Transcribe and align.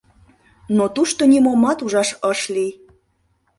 Но 0.77 0.85
тушто 0.95 1.21
нимомат 1.31 1.79
ужаш 1.85 2.09
ыш 2.31 2.39
лий. 2.55 2.71